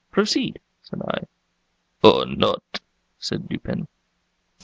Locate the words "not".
2.25-2.79